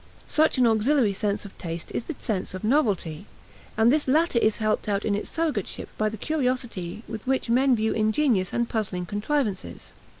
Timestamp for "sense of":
1.13-1.55, 2.17-2.63